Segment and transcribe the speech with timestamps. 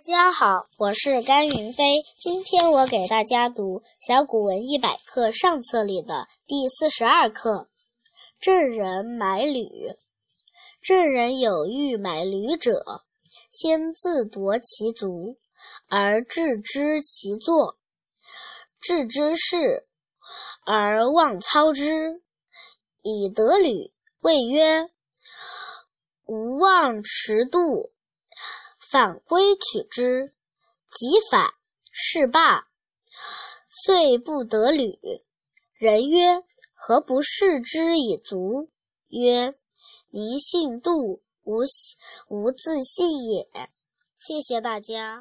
[0.00, 2.02] 大家好，我是甘云飞。
[2.18, 7.68] 今天我给大家读《小古文一百课》上册里的第四十二课
[8.40, 9.60] 《郑人买履》。
[10.80, 13.04] 郑人有欲买履者，
[13.52, 15.36] 先自夺其足，
[15.86, 17.76] 而置之其坐，
[18.80, 19.86] 置之事，
[20.64, 22.22] 而忘操之，
[23.02, 23.92] 以得履。
[24.20, 24.88] 谓曰
[26.24, 27.92] ：“吾忘持度。”
[28.90, 30.34] 反归取之，
[30.90, 31.54] 即反，
[31.92, 32.66] 是罢。
[33.68, 34.98] 遂不得履。
[35.78, 36.42] 人曰
[36.74, 38.68] ：“何不试之以足？”
[39.08, 39.54] 曰
[40.10, 41.62] ：“宁信度，无
[42.28, 43.48] 无自信也。”
[44.18, 45.18] 谢谢大家。